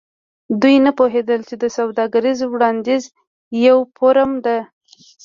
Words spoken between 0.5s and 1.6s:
دوی نه پوهیدل چې